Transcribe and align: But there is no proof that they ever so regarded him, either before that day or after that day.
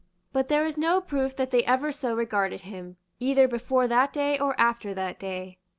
But 0.33 0.47
there 0.47 0.65
is 0.65 0.79
no 0.79 0.99
proof 0.99 1.35
that 1.35 1.51
they 1.51 1.63
ever 1.65 1.91
so 1.91 2.15
regarded 2.15 2.61
him, 2.61 2.97
either 3.19 3.47
before 3.47 3.87
that 3.87 4.11
day 4.11 4.35
or 4.39 4.59
after 4.59 4.95
that 4.95 5.19
day. 5.19 5.59